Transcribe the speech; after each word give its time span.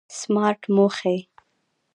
سمارټ 0.19 0.61
موخې 0.75 1.17